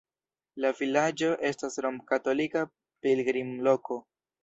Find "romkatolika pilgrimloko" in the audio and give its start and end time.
1.87-4.05